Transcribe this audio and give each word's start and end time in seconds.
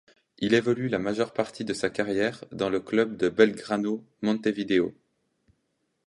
Il 0.39 0.55
évolue 0.55 0.89
la 0.89 0.97
majeure 0.97 1.31
partie 1.31 1.63
de 1.63 1.75
sa 1.75 1.91
carrière 1.91 2.43
dans 2.51 2.71
le 2.71 2.79
club 2.79 3.17
de 3.17 3.29
Belgrano 3.29 4.03
Montevideo. 4.23 4.95